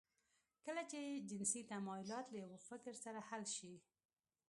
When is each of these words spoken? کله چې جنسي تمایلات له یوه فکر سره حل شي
کله 0.65 0.83
چې 0.91 0.99
جنسي 1.29 1.61
تمایلات 1.71 2.25
له 2.31 2.37
یوه 2.43 2.57
فکر 2.69 2.93
سره 3.03 3.19
حل 3.29 3.43
شي 3.57 3.73